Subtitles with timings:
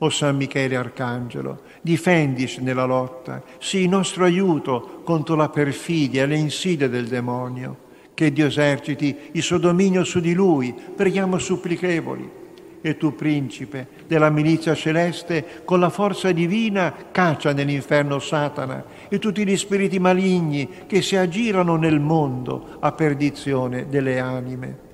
[0.00, 6.36] O San Michele Arcangelo, difendici nella lotta, sii nostro aiuto contro la perfidia e le
[6.36, 7.84] insidie del demonio.
[8.12, 12.30] Che Dio eserciti il suo dominio su di lui, preghiamo supplichevoli.
[12.82, 19.46] E tu, principe della milizia celeste, con la forza divina caccia nell'inferno Satana e tutti
[19.46, 24.84] gli spiriti maligni che si aggirano nel mondo a perdizione delle anime